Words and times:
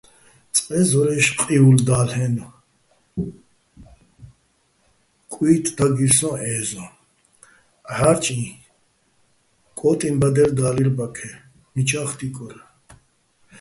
წყე 0.55 0.79
ზორა́ჲში̆ 0.89 1.35
ყიოლდა́ლ'ენო̆ 1.41 2.47
კუ́ჲტი̆ 5.31 5.73
დაგირ 5.77 6.11
სოჼ 6.19 6.29
ე́ზო, 6.55 6.85
ჺა́რჭიჼ 7.95 8.41
კო́ტიჼბადერ 9.77 10.49
დარ 10.57 10.77
ბაქე, 10.97 11.31
მიჩა́ხ 11.73 12.09
დიკორ. 12.19 12.55